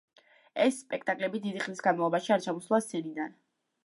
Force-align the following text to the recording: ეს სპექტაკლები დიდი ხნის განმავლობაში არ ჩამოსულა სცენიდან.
ეს 0.63 0.77
სპექტაკლები 0.85 1.41
დიდი 1.43 1.61
ხნის 1.65 1.83
განმავლობაში 1.87 2.33
არ 2.37 2.41
ჩამოსულა 2.47 2.81
სცენიდან. 2.87 3.37